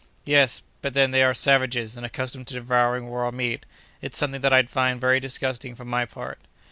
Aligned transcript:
"Yes; 0.25 0.63
but 0.81 0.95
then 0.95 1.11
they 1.11 1.21
are 1.21 1.35
savages, 1.35 1.95
and 1.95 2.03
accustomed 2.03 2.47
to 2.47 2.55
devouring 2.55 3.07
raw 3.09 3.29
meat; 3.29 3.67
it's 4.01 4.17
something 4.17 4.41
that 4.41 4.51
I'd 4.51 4.71
find 4.71 4.99
very 4.99 5.19
disgusting, 5.19 5.75
for 5.75 5.85
my 5.85 6.05
part." 6.05 6.39